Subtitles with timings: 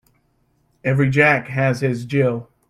[0.83, 2.49] Every Jack has his Jill.